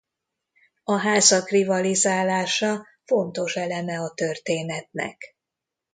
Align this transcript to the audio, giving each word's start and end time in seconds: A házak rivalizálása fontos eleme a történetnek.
A 0.83 0.97
házak 0.97 1.49
rivalizálása 1.49 2.87
fontos 3.05 3.55
eleme 3.55 3.99
a 3.99 4.13
történetnek. 4.13 5.35